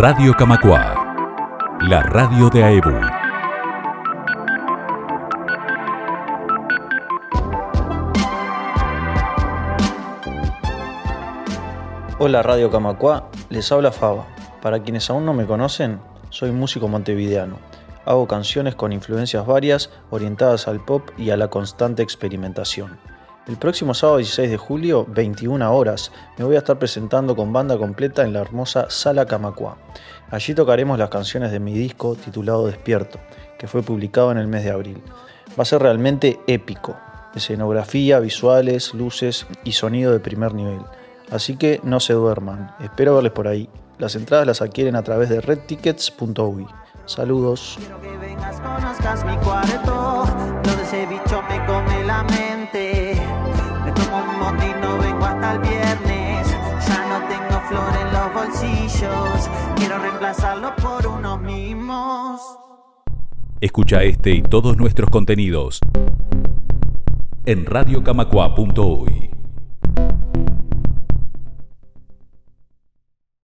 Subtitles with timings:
[0.00, 0.94] Radio Camacua,
[1.80, 3.00] la radio de AEBU.
[12.20, 14.28] Hola Radio Camacua, les habla Faba.
[14.62, 15.98] Para quienes aún no me conocen,
[16.30, 17.56] soy músico montevideano.
[18.04, 23.00] Hago canciones con influencias varias, orientadas al pop y a la constante experimentación.
[23.48, 27.78] El próximo sábado 16 de julio, 21 horas, me voy a estar presentando con banda
[27.78, 29.78] completa en la hermosa Sala Camacua.
[30.30, 33.18] Allí tocaremos las canciones de mi disco titulado Despierto,
[33.58, 35.02] que fue publicado en el mes de abril.
[35.58, 36.98] Va a ser realmente épico.
[37.34, 40.80] Escenografía, visuales, luces y sonido de primer nivel.
[41.30, 43.70] Así que no se duerman, espero verles por ahí.
[43.96, 46.66] Las entradas las adquieren a través de redtickets.uy.
[47.06, 47.78] Saludos.
[47.78, 50.26] Quiero que vengas, conozcas mi cuarto,
[50.62, 52.97] donde ese bicho me come la mente.
[59.00, 62.40] Bolsillos, quiero reemplazarlo por unos mimos.
[63.60, 65.80] Escucha este y todos nuestros contenidos
[67.44, 69.27] en radiocamacua.uy.